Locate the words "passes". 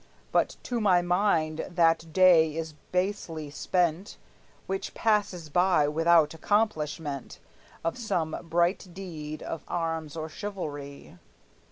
4.95-5.47